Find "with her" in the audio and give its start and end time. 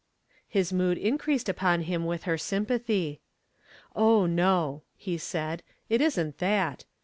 2.07-2.35